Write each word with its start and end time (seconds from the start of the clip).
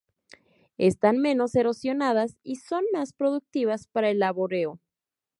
Están 0.79 1.19
menos 1.19 1.53
erosionadas 1.53 2.35
y 2.41 2.55
son 2.55 2.83
más 2.91 3.13
productivas 3.13 3.85
para 3.85 4.09
el 4.09 4.17
laboreo. 4.17 4.79